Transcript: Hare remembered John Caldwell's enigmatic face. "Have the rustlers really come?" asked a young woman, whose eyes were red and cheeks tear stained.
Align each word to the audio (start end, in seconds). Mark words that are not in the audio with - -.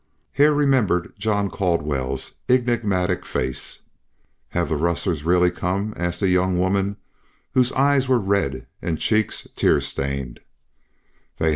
Hare 0.31 0.51
remembered 0.51 1.13
John 1.19 1.51
Caldwell's 1.51 2.33
enigmatic 2.49 3.23
face. 3.23 3.83
"Have 4.49 4.69
the 4.69 4.75
rustlers 4.75 5.23
really 5.23 5.51
come?" 5.51 5.93
asked 5.95 6.23
a 6.23 6.27
young 6.27 6.57
woman, 6.57 6.97
whose 7.53 7.71
eyes 7.73 8.07
were 8.07 8.17
red 8.17 8.65
and 8.81 8.97
cheeks 8.97 9.47
tear 9.55 9.79
stained. 9.79 10.39